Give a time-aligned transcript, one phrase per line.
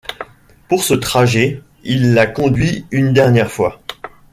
[0.67, 3.79] Pour ce trajet, il la conduit une dernière fois.